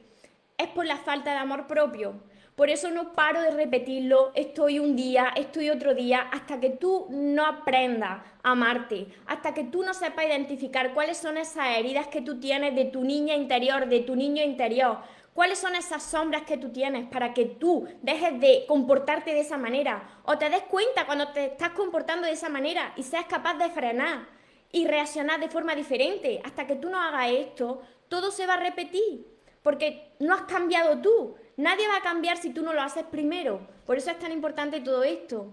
es 0.57 0.67
por 0.67 0.85
la 0.85 0.97
falta 0.97 1.31
de 1.31 1.37
amor 1.37 1.65
propio. 1.67 2.13
Por 2.55 2.69
eso 2.69 2.91
no 2.91 3.13
paro 3.13 3.41
de 3.41 3.51
repetirlo, 3.51 4.31
estoy 4.35 4.79
un 4.79 4.95
día, 4.95 5.33
estoy 5.35 5.69
otro 5.69 5.95
día, 5.95 6.21
hasta 6.31 6.59
que 6.59 6.69
tú 6.69 7.07
no 7.09 7.45
aprendas 7.45 8.21
a 8.43 8.51
amarte, 8.51 9.07
hasta 9.25 9.53
que 9.53 9.63
tú 9.63 9.83
no 9.83 9.93
sepas 9.93 10.25
identificar 10.25 10.93
cuáles 10.93 11.17
son 11.17 11.37
esas 11.37 11.77
heridas 11.77 12.07
que 12.07 12.21
tú 12.21 12.39
tienes 12.39 12.75
de 12.75 12.85
tu 12.85 13.03
niña 13.03 13.35
interior, 13.35 13.87
de 13.87 14.01
tu 14.01 14.15
niño 14.15 14.43
interior, 14.43 14.99
¿Cuáles 15.33 15.59
son 15.59 15.75
esas 15.75 16.03
sombras 16.03 16.41
que 16.41 16.57
tú 16.57 16.71
tienes 16.73 17.07
para 17.07 17.33
que 17.33 17.45
tú 17.45 17.87
dejes 18.01 18.37
de 18.41 18.65
comportarte 18.67 19.33
de 19.33 19.39
esa 19.39 19.57
manera? 19.57 20.19
O 20.25 20.37
te 20.37 20.49
des 20.49 20.63
cuenta 20.63 21.05
cuando 21.05 21.29
te 21.29 21.45
estás 21.45 21.69
comportando 21.69 22.27
de 22.27 22.33
esa 22.33 22.49
manera 22.49 22.91
y 22.97 23.03
seas 23.03 23.25
capaz 23.25 23.53
de 23.53 23.69
frenar 23.69 24.27
y 24.73 24.87
reaccionar 24.87 25.39
de 25.39 25.47
forma 25.47 25.73
diferente. 25.73 26.41
Hasta 26.43 26.67
que 26.67 26.75
tú 26.75 26.89
no 26.89 26.99
hagas 27.01 27.31
esto, 27.31 27.81
todo 28.09 28.29
se 28.29 28.45
va 28.45 28.55
a 28.55 28.59
repetir. 28.59 29.25
Porque 29.63 30.13
no 30.19 30.33
has 30.33 30.43
cambiado 30.43 31.01
tú. 31.01 31.35
Nadie 31.57 31.87
va 31.87 31.97
a 31.97 32.01
cambiar 32.01 32.37
si 32.37 32.51
tú 32.51 32.63
no 32.63 32.73
lo 32.73 32.81
haces 32.81 33.03
primero. 33.03 33.61
Por 33.85 33.97
eso 33.97 34.11
es 34.11 34.19
tan 34.19 34.31
importante 34.31 34.81
todo 34.81 35.03
esto. 35.03 35.47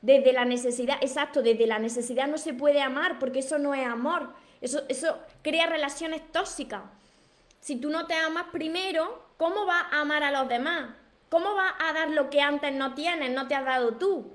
Desde 0.00 0.32
la 0.32 0.44
necesidad, 0.44 0.98
exacto, 1.00 1.42
desde 1.42 1.66
la 1.66 1.78
necesidad 1.78 2.28
no 2.28 2.38
se 2.38 2.54
puede 2.54 2.80
amar, 2.80 3.18
porque 3.18 3.40
eso 3.40 3.58
no 3.58 3.74
es 3.74 3.86
amor. 3.86 4.32
Eso, 4.60 4.82
eso 4.88 5.18
crea 5.42 5.66
relaciones 5.66 6.30
tóxicas. 6.32 6.82
Si 7.60 7.76
tú 7.76 7.90
no 7.90 8.06
te 8.06 8.14
amas 8.14 8.46
primero, 8.52 9.26
¿cómo 9.36 9.66
vas 9.66 9.84
a 9.92 10.00
amar 10.00 10.22
a 10.22 10.32
los 10.32 10.48
demás? 10.48 10.94
¿Cómo 11.28 11.54
vas 11.54 11.72
a 11.78 11.92
dar 11.92 12.10
lo 12.10 12.30
que 12.30 12.40
antes 12.40 12.72
no 12.72 12.94
tienes, 12.94 13.30
no 13.30 13.48
te 13.48 13.54
has 13.54 13.64
dado 13.64 13.94
tú? 13.94 14.34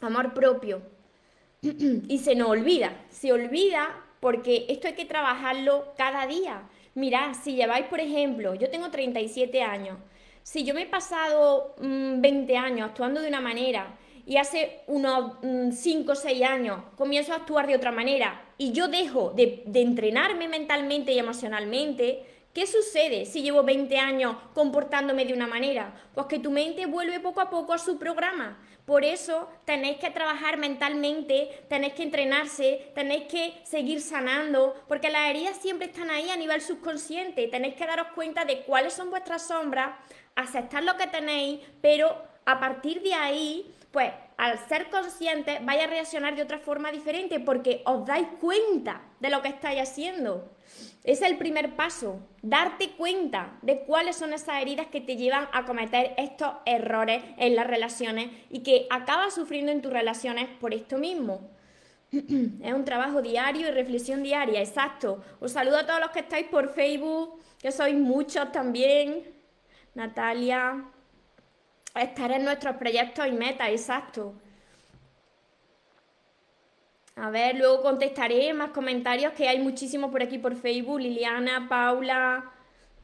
Amor 0.00 0.34
propio. 0.34 0.82
y 1.62 2.18
se 2.18 2.34
nos 2.34 2.48
olvida, 2.48 2.92
se 3.10 3.32
olvida 3.32 4.02
porque 4.20 4.66
esto 4.68 4.88
hay 4.88 4.94
que 4.94 5.04
trabajarlo 5.04 5.94
cada 5.96 6.26
día. 6.26 6.62
Mirad, 6.96 7.34
si 7.34 7.54
lleváis, 7.54 7.84
por 7.88 8.00
ejemplo, 8.00 8.54
yo 8.54 8.70
tengo 8.70 8.90
37 8.90 9.60
años, 9.60 9.98
si 10.42 10.64
yo 10.64 10.72
me 10.72 10.82
he 10.82 10.86
pasado 10.86 11.74
20 11.78 12.22
mm, 12.54 12.56
años 12.56 12.88
actuando 12.88 13.20
de 13.20 13.28
una 13.28 13.42
manera 13.42 13.98
y 14.24 14.38
hace 14.38 14.80
unos 14.86 15.34
5 15.72 16.10
o 16.10 16.14
6 16.14 16.42
años 16.42 16.80
comienzo 16.96 17.34
a 17.34 17.36
actuar 17.36 17.66
de 17.66 17.76
otra 17.76 17.92
manera 17.92 18.46
y 18.56 18.72
yo 18.72 18.88
dejo 18.88 19.34
de, 19.36 19.64
entrenarme 19.74 20.48
mentalmente 20.48 21.12
y 21.12 21.18
emocionalmente, 21.18 22.24
¿qué 22.54 22.66
sucede 22.66 23.26
si 23.26 23.42
llevo 23.42 23.62
20 23.62 23.98
años 23.98 24.36
comportándome 24.54 25.26
de 25.26 25.34
una 25.34 25.46
manera? 25.46 25.92
Pues 26.14 26.28
que 26.28 26.38
tu 26.38 26.50
mente 26.50 26.86
vuelve 26.86 27.20
poco 27.20 27.42
a 27.42 27.50
poco 27.50 27.74
a 27.74 27.78
su 27.78 27.98
programa. 27.98 28.58
Por 28.86 29.04
eso 29.04 29.48
tenéis 29.64 29.98
que 29.98 30.10
trabajar 30.10 30.56
mentalmente, 30.56 31.64
tenéis 31.68 31.94
que 31.94 32.04
entrenarse, 32.04 32.92
tenéis 32.94 33.24
que 33.24 33.60
seguir 33.64 34.00
sanando, 34.00 34.74
porque 34.86 35.10
las 35.10 35.28
heridas 35.28 35.56
siempre 35.56 35.88
están 35.88 36.08
ahí 36.08 36.30
a 36.30 36.36
nivel 36.36 36.60
subconsciente. 36.60 37.48
Tenéis 37.48 37.74
que 37.74 37.84
daros 37.84 38.08
cuenta 38.14 38.44
de 38.44 38.60
cuáles 38.60 38.92
son 38.94 39.10
vuestras 39.10 39.46
sombras, 39.48 39.90
aceptar 40.36 40.84
lo 40.84 40.96
que 40.96 41.08
tenéis, 41.08 41.60
pero 41.82 42.16
a 42.44 42.60
partir 42.60 43.02
de 43.02 43.12
ahí 43.12 43.74
pues 43.90 44.12
al 44.36 44.58
ser 44.68 44.90
conscientes 44.90 45.64
vais 45.64 45.82
a 45.82 45.86
reaccionar 45.86 46.36
de 46.36 46.42
otra 46.42 46.58
forma 46.58 46.92
diferente 46.92 47.40
porque 47.40 47.80
os 47.86 48.04
dais 48.04 48.28
cuenta 48.38 49.00
de 49.20 49.30
lo 49.30 49.40
que 49.40 49.48
estáis 49.48 49.80
haciendo. 49.80 50.50
Es 51.04 51.22
el 51.22 51.38
primer 51.38 51.76
paso, 51.76 52.18
darte 52.42 52.90
cuenta 52.90 53.58
de 53.62 53.80
cuáles 53.80 54.16
son 54.16 54.32
esas 54.32 54.60
heridas 54.60 54.88
que 54.88 55.00
te 55.00 55.16
llevan 55.16 55.48
a 55.52 55.64
cometer 55.64 56.14
estos 56.16 56.54
errores 56.64 57.22
en 57.38 57.54
las 57.54 57.66
relaciones 57.66 58.30
y 58.50 58.64
que 58.64 58.86
acabas 58.90 59.34
sufriendo 59.34 59.70
en 59.70 59.82
tus 59.82 59.92
relaciones 59.92 60.48
por 60.60 60.74
esto 60.74 60.98
mismo. 60.98 61.50
Es 62.10 62.72
un 62.72 62.84
trabajo 62.84 63.22
diario 63.22 63.68
y 63.68 63.70
reflexión 63.70 64.22
diaria, 64.22 64.60
exacto. 64.60 65.22
Os 65.40 65.52
saludo 65.52 65.78
a 65.78 65.86
todos 65.86 66.00
los 66.00 66.10
que 66.10 66.20
estáis 66.20 66.46
por 66.48 66.70
Facebook, 66.70 67.40
que 67.60 67.70
sois 67.70 67.94
muchos 67.94 68.50
también. 68.52 69.32
Natalia, 69.94 70.84
estar 71.94 72.30
en 72.32 72.44
nuestros 72.44 72.76
proyectos 72.76 73.26
y 73.26 73.32
metas, 73.32 73.68
exacto. 73.68 74.34
A 77.16 77.30
ver, 77.30 77.56
luego 77.56 77.80
contestaré 77.80 78.52
más 78.52 78.70
comentarios 78.70 79.32
que 79.32 79.48
hay 79.48 79.58
muchísimos 79.58 80.10
por 80.10 80.22
aquí 80.22 80.38
por 80.38 80.54
Facebook. 80.54 81.00
Liliana, 81.00 81.66
Paula, 81.66 82.52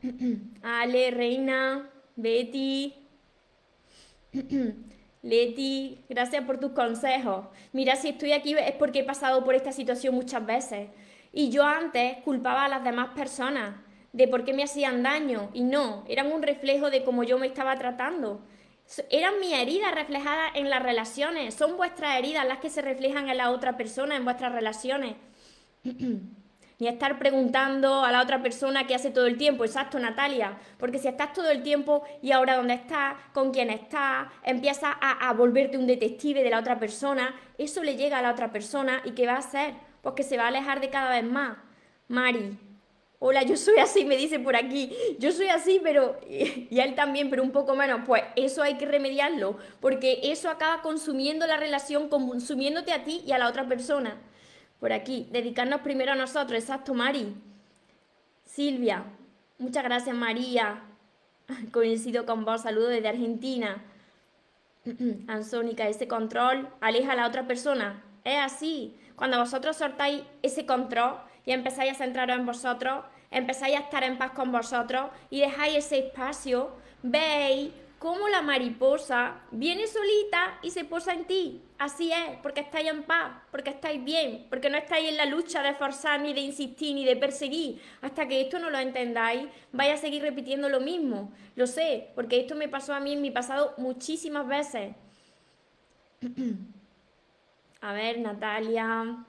Ale, 0.63 1.11
Reina, 1.11 1.91
Betty, 2.15 2.95
Leti, 5.23 6.05
gracias 6.09 6.45
por 6.45 6.59
tus 6.59 6.73
consejos. 6.73 7.47
Mira, 7.73 7.97
si 7.97 8.11
estoy 8.11 8.33
aquí 8.33 8.55
es 8.55 8.73
porque 8.73 9.01
he 9.01 9.05
pasado 9.05 9.45
por 9.45 9.55
esta 9.55 9.73
situación 9.73 10.15
muchas 10.15 10.45
veces. 10.45 10.89
Y 11.33 11.49
yo 11.49 11.65
antes 11.65 12.19
culpaba 12.19 12.67
a 12.67 12.69
las 12.69 12.85
demás 12.85 13.15
personas 13.15 13.77
de 14.13 14.29
por 14.29 14.45
qué 14.45 14.53
me 14.53 14.65
hacían 14.65 15.03
daño 15.03 15.49
y 15.55 15.63
no, 15.63 16.05
eran 16.07 16.31
un 16.31 16.43
reflejo 16.43 16.91
de 16.91 17.03
cómo 17.03 17.25
yo 17.25 17.39
me 17.39 17.47
estaba 17.47 17.79
tratando. 17.79 18.43
Eran 19.11 19.41
mis 19.41 19.53
heridas 19.53 19.95
reflejadas 19.95 20.53
en 20.55 20.69
las 20.69 20.83
relaciones. 20.83 21.55
Son 21.55 21.77
vuestras 21.77 22.19
heridas 22.19 22.47
las 22.47 22.59
que 22.59 22.71
se 22.71 22.83
reflejan 22.83 23.29
en 23.29 23.39
la 23.39 23.51
otra 23.51 23.77
persona, 23.77 24.17
en 24.17 24.25
vuestras 24.25 24.53
relaciones. 24.53 25.17
Ni 26.79 26.89
estar 26.89 27.19
preguntando 27.19 28.05
a 28.05 28.11
la 28.11 28.21
otra 28.21 28.43
persona 28.43 28.87
qué 28.87 28.95
hace 28.95 29.11
todo 29.11 29.27
el 29.27 29.39
tiempo. 29.39 29.65
Exacto, 29.65 29.99
Natalia. 29.99 30.59
Porque 30.79 30.99
si 30.99 31.09
estás 31.09 31.33
todo 31.33 31.51
el 31.51 31.63
tiempo 31.63 32.03
y 32.23 32.33
ahora 32.33 32.57
dónde 32.57 32.75
estás, 32.75 33.15
con 33.33 33.53
quién 33.53 33.71
estás, 33.71 34.27
empiezas 34.43 34.95
a, 35.01 35.29
a 35.29 35.33
volverte 35.33 35.79
un 35.79 35.87
detective 35.87 36.43
de 36.43 36.51
la 36.51 36.59
otra 36.59 36.79
persona, 36.79 37.35
eso 37.57 37.83
le 37.85 37.97
llega 37.97 38.19
a 38.19 38.23
la 38.23 38.33
otra 38.33 38.51
persona 38.51 39.01
y 39.05 39.13
¿qué 39.13 39.27
va 39.27 39.35
a 39.35 39.39
hacer? 39.39 39.75
Pues 40.01 40.17
que 40.17 40.25
se 40.25 40.37
va 40.37 40.45
a 40.45 40.49
alejar 40.49 40.81
de 40.81 40.91
cada 40.91 41.11
vez 41.11 41.25
más. 41.25 41.57
Mari, 42.09 42.59
hola, 43.25 43.45
yo 43.45 43.57
soy 43.57 43.79
así, 43.79 44.05
me 44.05 44.17
dice 44.17 44.41
por 44.41 44.57
aquí, 44.57 44.93
yo 45.21 45.31
soy 45.31 45.47
así, 45.47 45.81
pero, 45.81 46.19
y 46.29 46.81
él 46.81 46.97
también, 46.97 47.31
pero 47.31 47.45
un 47.45 47.53
poco 47.53 47.77
menos, 47.77 48.01
pues 48.05 48.25
eso 48.35 48.65
hay 48.65 48.77
que 48.79 48.85
remediarlo, 48.85 49.57
porque 49.81 50.19
eso 50.25 50.51
acaba 50.51 50.83
consumiendo 50.83 51.47
la 51.47 51.57
relación, 51.57 52.09
consumiéndote 52.09 52.93
a 52.93 53.05
ti 53.05 53.23
y 53.25 53.31
a 53.31 53.39
la 53.39 53.49
otra 53.49 53.69
persona. 53.69 54.17
Por 54.81 54.93
aquí, 54.93 55.29
dedicarnos 55.31 55.83
primero 55.83 56.11
a 56.11 56.17
nosotros, 56.17 56.61
exacto, 56.61 56.95
Mari. 56.95 57.33
Silvia, 58.45 59.05
muchas 59.57 59.85
gracias, 59.85 60.17
María. 60.17 60.83
Coincido 61.71 62.27
con 62.27 62.45
vos, 62.45 62.63
saludo 62.63 62.89
desde 62.89 63.09
Argentina. 63.09 63.85
Ansónica, 65.29 65.87
ese 65.87 66.09
control 66.09 66.69
aleja 66.81 67.13
a 67.13 67.17
la 67.17 67.29
otra 67.29 67.47
persona. 67.47 68.03
Es 68.25 68.41
así. 68.41 68.97
Cuando 69.15 69.39
vosotros 69.39 69.77
soltáis 69.77 70.23
ese 70.43 70.67
control, 70.67 71.19
y 71.45 71.53
empezáis 71.53 71.93
a 71.93 71.95
centraros 71.95 72.37
en 72.37 72.47
vosotros, 72.47 73.05
empezáis 73.31 73.77
a 73.77 73.81
estar 73.81 74.05
en 74.05 74.19
paz 74.19 74.33
con 74.33 74.53
vosotros 74.53 75.11
y 75.31 75.41
dejáis 75.41 75.77
ese 75.79 75.99
espacio, 75.99 76.77
veis 77.03 77.73
cómo 77.99 78.29
la 78.29 78.43
mariposa 78.43 79.43
viene 79.53 79.87
solita 79.87 80.59
y 80.63 80.71
se 80.71 80.85
posa 80.85 81.13
en 81.13 81.25
ti. 81.25 81.63
Así 81.79 82.13
es, 82.13 82.37
porque 82.43 82.61
estáis 82.61 82.91
en 82.91 83.05
paz, 83.05 83.33
porque 83.51 83.71
estáis 83.71 84.03
bien, 84.03 84.47
porque 84.51 84.71
no 84.71 84.77
estáis 84.77 85.09
en 85.09 85.17
la 85.17 85.27
lucha 85.27 85.63
de 85.63 85.75
forzar, 85.75 86.21
ni 86.21 86.33
de 86.33 86.41
insistir, 86.41 86.95
ni 86.95 87.05
de 87.05 87.17
perseguir. 87.17 87.81
Hasta 88.01 88.27
que 88.27 88.41
esto 88.41 88.59
no 88.59 88.71
lo 88.71 88.79
entendáis, 88.79 89.49
vais 89.73 89.95
a 89.95 89.97
seguir 89.97 90.23
repitiendo 90.23 90.69
lo 90.69 90.81
mismo. 90.81 91.33
Lo 91.55 91.67
sé, 91.67 92.11
porque 92.15 92.41
esto 92.41 92.55
me 92.55 92.69
pasó 92.69 92.93
a 92.93 93.01
mí 93.01 93.13
en 93.13 93.23
mi 93.23 93.31
pasado 93.31 93.75
muchísimas 93.79 94.47
veces. 94.47 94.95
a 97.81 97.93
ver, 97.93 98.19
Natalia 98.19 99.27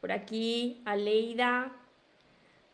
por 0.00 0.12
aquí, 0.12 0.82
Aleida. 0.84 1.72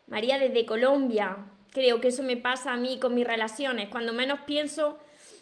María 0.06 0.38
desde 0.38 0.64
Colombia. 0.64 1.36
Creo 1.72 2.00
que 2.00 2.08
eso 2.08 2.22
me 2.22 2.36
pasa 2.36 2.72
a 2.72 2.76
mí 2.76 2.98
con 3.00 3.14
mis 3.14 3.26
relaciones. 3.26 3.88
Cuando 3.88 4.12
menos 4.12 4.40
pienso, 4.46 4.98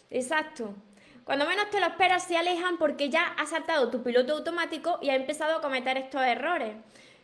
exacto. 0.09 0.73
Cuando 1.23 1.45
menos 1.45 1.69
te 1.69 1.79
lo 1.79 1.85
esperas, 1.85 2.23
se 2.23 2.37
alejan 2.37 2.77
porque 2.77 3.09
ya 3.09 3.27
has 3.37 3.49
saltado 3.49 3.89
tu 3.89 4.03
piloto 4.03 4.33
automático 4.33 4.99
y 5.01 5.09
has 5.09 5.17
empezado 5.17 5.57
a 5.57 5.61
cometer 5.61 5.97
estos 5.97 6.21
errores. 6.21 6.75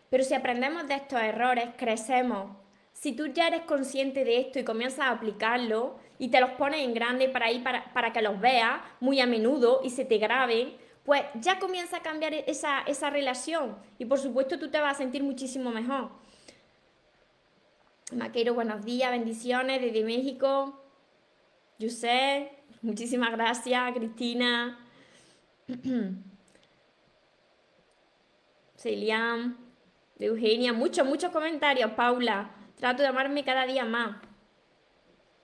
Pero 0.10 0.24
si 0.24 0.34
aprendemos 0.34 0.88
de 0.88 0.96
estos 0.96 1.22
errores, 1.22 1.70
crecemos. 1.78 2.56
Si 2.94 3.14
tú 3.14 3.28
ya 3.28 3.48
eres 3.48 3.62
consciente 3.62 4.24
de 4.24 4.40
esto 4.40 4.60
y 4.60 4.64
comienzas 4.64 5.02
a 5.02 5.12
aplicarlo 5.12 5.98
y 6.20 6.30
te 6.30 6.40
los 6.40 6.52
pones 6.52 6.82
en 6.82 6.94
grande 6.94 7.30
para, 7.30 7.52
ir 7.52 7.64
para, 7.64 7.92
para 7.94 8.14
que 8.14 8.22
los 8.22 8.40
veas 8.40 8.82
muy 9.00 9.20
a 9.20 9.26
menudo 9.26 9.82
y 9.84 9.90
se 9.90 10.06
te 10.06 10.18
graben, 10.18 10.76
pues 11.06 11.24
ya 11.36 11.60
comienza 11.60 11.98
a 11.98 12.02
cambiar 12.02 12.34
esa, 12.34 12.82
esa 12.82 13.10
relación 13.10 13.78
y 13.98 14.06
por 14.06 14.20
supuesto 14.20 14.60
tú 14.60 14.70
te 14.70 14.80
vas 14.80 14.96
a 14.96 14.98
sentir 14.98 15.24
muchísimo 15.24 15.72
mejor. 15.72 16.12
Maquero, 18.16 18.54
buenos 18.54 18.84
días, 18.84 19.12
bendiciones 19.12 19.82
desde 19.82 20.04
México. 20.04 20.84
sé 21.80 22.52
muchísimas 22.82 23.32
gracias, 23.32 23.94
Cristina. 23.94 24.80
Celian, 28.76 29.58
Eugenia, 30.20 30.74
muchos, 30.74 31.06
muchos 31.06 31.32
comentarios, 31.32 31.92
Paula. 31.92 32.52
Trato 32.76 33.02
de 33.02 33.10
amarme 33.10 33.44
cada 33.44 33.66
día 33.66 33.86
más. 33.86 34.18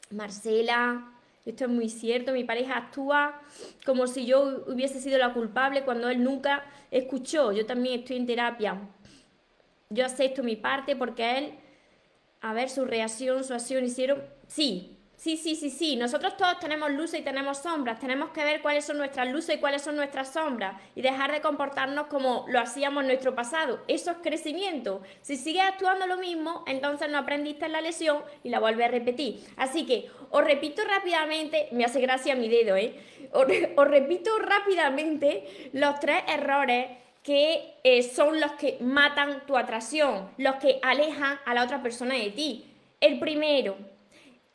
Marcela, 0.10 1.17
esto 1.50 1.64
es 1.64 1.70
muy 1.70 1.88
cierto, 1.88 2.34
mi 2.34 2.44
pareja 2.44 2.78
actúa 2.78 3.42
como 3.86 4.08
si 4.08 4.26
yo 4.26 4.66
hubiese 4.68 5.00
sido 5.00 5.18
la 5.18 5.34
culpable 5.34 5.84
cuando 5.84 6.10
él 6.10 6.22
nunca 6.22 6.66
escuchó. 6.92 7.54
Yo 7.54 7.66
también 7.66 8.02
estoy 8.02 8.18
en 8.18 8.26
terapia. 8.26 8.82
Yo 9.90 10.06
acepto 10.06 10.44
mi 10.44 10.58
parte 10.58 10.98
porque 10.98 11.38
él, 11.38 11.54
a 12.42 12.54
ver, 12.54 12.70
su 12.70 12.84
reacción, 12.84 13.46
su 13.46 13.54
acción 13.54 13.86
hicieron, 13.86 14.22
sí, 14.48 14.97
Sí, 15.18 15.36
sí, 15.36 15.56
sí, 15.56 15.72
sí. 15.72 15.96
Nosotros 15.96 16.38
todos 16.38 16.60
tenemos 16.60 16.92
luces 16.92 17.22
y 17.22 17.24
tenemos 17.24 17.58
sombras. 17.58 18.00
Tenemos 18.00 18.30
que 18.30 18.44
ver 18.44 18.62
cuáles 18.62 18.86
son 18.86 19.00
nuestras 19.00 19.28
luces 19.28 19.56
y 19.56 19.60
cuáles 19.60 19.82
son 19.82 19.96
nuestras 19.96 20.32
sombras. 20.32 20.80
Y 20.94 21.02
dejar 21.02 21.32
de 21.32 21.42
comportarnos 21.42 22.06
como 22.06 22.46
lo 22.50 22.60
hacíamos 22.60 23.02
en 23.02 23.08
nuestro 23.08 23.34
pasado. 23.34 23.84
Eso 23.88 24.12
es 24.12 24.18
crecimiento. 24.18 25.02
Si 25.24 25.36
sigues 25.36 25.64
actuando 25.64 26.06
lo 26.06 26.18
mismo, 26.18 26.64
entonces 26.68 27.10
no 27.10 27.18
aprendiste 27.18 27.68
la 27.68 27.82
lesión 27.82 28.22
y 28.44 28.50
la 28.50 28.60
vuelves 28.60 28.86
a 28.86 28.92
repetir. 28.92 29.44
Así 29.58 29.88
que 29.88 30.08
os 30.30 30.44
repito 30.44 30.84
rápidamente, 30.84 31.68
me 31.72 31.84
hace 31.84 32.00
gracia 32.00 32.36
mi 32.36 32.48
dedo, 32.48 32.76
¿eh? 32.76 32.96
Os, 33.34 33.88
repito 33.88 34.38
rápidamente 34.40 35.70
los 35.74 36.00
tres 36.00 36.22
errores 36.28 36.88
que 37.24 37.74
eh, 37.84 38.04
son 38.04 38.40
los 38.40 38.54
que 38.54 38.78
matan 38.80 39.46
tu 39.46 39.58
atracción, 39.58 40.30
los 40.38 40.56
que 40.56 40.80
alejan 40.82 41.40
a 41.46 41.54
la 41.54 41.64
otra 41.64 41.82
persona 41.82 42.14
de 42.16 42.30
ti. 42.30 42.66
El 43.02 43.20
primero, 43.20 43.78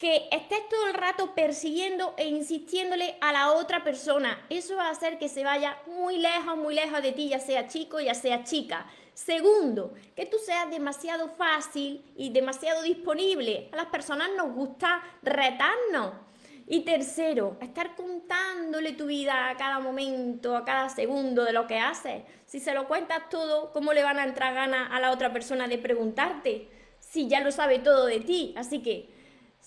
que 0.03 0.29
estés 0.33 0.69
todo 0.69 0.89
el 0.89 0.95
rato 0.95 1.33
persiguiendo 1.33 2.15
e 2.17 2.27
insistiéndole 2.27 3.15
a 3.21 3.33
la 3.33 3.53
otra 3.53 3.85
persona. 3.85 4.45
Eso 4.51 4.75
va 4.75 4.89
a 4.89 4.91
hacer 4.91 5.17
que 5.17 5.29
se 5.29 5.45
vaya 5.45 5.79
muy 5.87 6.19
lejos, 6.19 6.57
muy 6.57 6.75
lejos 6.75 7.01
de 7.05 7.13
ti, 7.13 7.29
ya 7.29 7.39
sea 7.39 7.69
chico, 7.69 8.01
ya 8.01 8.13
sea 8.13 8.43
chica. 8.43 8.85
Segundo, 9.15 9.95
que 10.17 10.27
tú 10.27 10.39
seas 10.45 10.69
demasiado 10.71 11.29
fácil 11.29 12.05
y 12.17 12.31
demasiado 12.31 12.83
disponible. 12.83 13.69
A 13.71 13.77
las 13.77 13.87
personas 13.87 14.31
nos 14.37 14.53
gusta 14.53 15.05
retarnos. 15.23 16.15
Y 16.67 16.81
tercero, 16.81 17.57
estar 17.61 17.95
contándole 17.95 18.95
tu 18.95 19.07
vida 19.07 19.51
a 19.51 19.57
cada 19.57 19.79
momento, 19.79 20.57
a 20.57 20.65
cada 20.65 20.89
segundo 20.89 21.45
de 21.45 21.53
lo 21.53 21.69
que 21.69 21.79
haces. 21.79 22.25
Si 22.45 22.59
se 22.59 22.75
lo 22.75 22.89
cuentas 22.89 23.29
todo, 23.29 23.71
¿cómo 23.73 23.93
le 23.93 24.03
van 24.03 24.19
a 24.19 24.25
entrar 24.25 24.53
ganas 24.53 24.89
a 24.91 24.99
la 24.99 25.13
otra 25.13 25.33
persona 25.33 25.69
de 25.69 25.79
preguntarte? 25.79 26.69
Si 26.99 27.29
ya 27.29 27.39
lo 27.39 27.53
sabe 27.53 27.79
todo 27.79 28.07
de 28.07 28.19
ti. 28.19 28.53
Así 28.57 28.83
que 28.83 29.12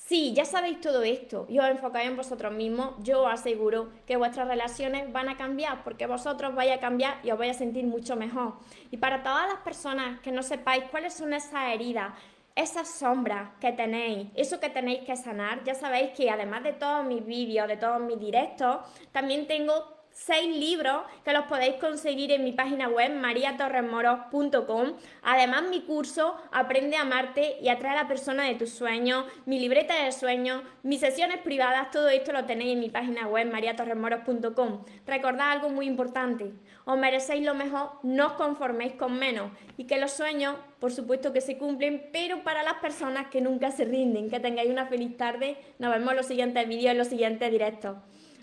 Sí, 0.08 0.34
ya 0.36 0.46
sabéis 0.46 0.82
todo 0.82 1.02
esto 1.02 1.48
y 1.50 1.58
os 1.58 1.66
enfocáis 1.68 2.08
en 2.08 2.16
vosotros 2.16 2.54
mismos, 2.54 2.94
yo 3.00 3.24
os 3.24 3.34
aseguro 3.34 3.90
que 4.06 4.18
vuestras 4.18 4.48
relaciones 4.48 5.12
van 5.12 5.30
a 5.30 5.36
cambiar 5.36 5.84
porque 5.84 6.06
vosotros 6.06 6.54
vais 6.54 6.72
a 6.72 6.80
cambiar 6.80 7.18
y 7.24 7.32
os 7.32 7.40
vais 7.40 7.56
a 7.56 7.58
sentir 7.58 7.86
mucho 7.86 8.16
mejor. 8.16 8.54
Y 8.92 8.98
para 8.98 9.24
todas 9.24 9.48
las 9.48 9.62
personas 9.62 10.20
que 10.20 10.32
no 10.32 10.44
sepáis 10.44 10.84
cuáles 10.92 11.16
son 11.16 11.34
esas 11.34 11.74
heridas, 11.74 12.14
esas 12.54 12.88
sombras 12.88 13.50
que 13.60 13.72
tenéis, 13.72 14.28
eso 14.36 14.60
que 14.60 14.70
tenéis 14.70 15.00
que 15.06 15.16
sanar, 15.16 15.64
ya 15.64 15.74
sabéis 15.74 16.12
que 16.12 16.30
además 16.30 16.62
de 16.62 16.74
todos 16.74 17.04
mis 17.04 17.26
vídeos, 17.26 17.68
de 17.68 17.78
todos 17.78 18.00
mis 18.00 18.20
directos, 18.20 18.82
también 19.12 19.48
tengo 19.48 19.95
seis 20.15 20.55
libros 20.55 21.03
que 21.25 21.34
los 21.34 21.43
podéis 21.45 21.75
conseguir 21.75 22.31
en 22.31 22.45
mi 22.45 22.53
página 22.53 22.88
web 22.88 23.12
mariatorremoros.com. 23.13 24.93
Además, 25.22 25.63
mi 25.69 25.81
curso 25.81 26.38
Aprende 26.51 26.95
a 26.95 27.01
amarte 27.01 27.57
y 27.62 27.67
atrae 27.67 27.91
a 27.91 28.03
la 28.03 28.07
persona 28.07 28.45
de 28.45 28.55
tus 28.55 28.69
sueños, 28.69 29.25
mi 29.45 29.60
libreta 29.60 30.03
de 30.03 30.12
sueños, 30.13 30.63
mis 30.84 31.01
sesiones 31.01 31.39
privadas, 31.39 31.91
todo 31.91 32.07
esto 32.07 32.31
lo 32.31 32.45
tenéis 32.45 32.74
en 32.74 32.79
mi 32.79 32.89
página 32.89 33.27
web 33.27 33.51
mariatorremoros.com. 33.51 34.86
Recordad 35.05 35.51
algo 35.51 35.69
muy 35.69 35.86
importante, 35.86 36.53
os 36.86 36.98
merecéis 36.98 37.43
lo 37.43 37.53
mejor, 37.55 37.91
no 38.03 38.27
os 38.27 38.34
conforméis 38.34 38.93
con 38.93 39.19
menos 39.19 39.51
y 39.77 39.84
que 39.84 40.00
los 40.00 40.12
sueños, 40.12 40.55
por 40.79 40.93
supuesto 40.93 41.34
que 41.34 41.41
se 41.41 41.57
cumplen, 41.57 42.10
pero 42.13 42.43
para 42.43 42.63
las 42.63 42.75
personas 42.75 43.27
que 43.27 43.41
nunca 43.41 43.72
se 43.72 43.86
rinden. 43.86 44.29
Que 44.29 44.39
tengáis 44.39 44.69
una 44.69 44.86
feliz 44.86 45.17
tarde. 45.17 45.57
Nos 45.79 45.91
vemos 45.91 46.12
en 46.12 46.17
los 46.17 46.25
siguientes 46.25 46.67
vídeos, 46.67 46.91
en 46.91 46.98
los 46.98 47.07
siguientes 47.07 47.51
directos. 47.51 47.98